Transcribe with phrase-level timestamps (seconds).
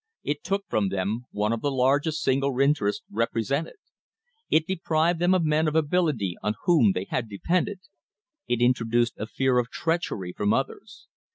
[0.23, 3.75] It took from them one of the largest single interests represented.
[4.49, 7.81] It deprived them of men of ability on whom they had depended.
[8.47, 11.05] It introduced a fear of treachery from others.